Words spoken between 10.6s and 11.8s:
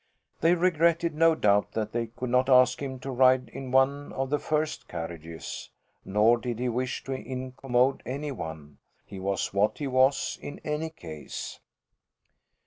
any case.